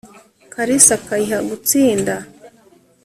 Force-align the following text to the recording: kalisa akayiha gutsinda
kalisa 0.53 0.91
akayiha 0.97 1.37
gutsinda 1.49 2.15